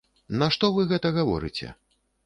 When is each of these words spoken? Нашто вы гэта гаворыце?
Нашто 0.43 0.71
вы 0.79 0.87
гэта 0.93 1.15
гаворыце? 1.21 1.73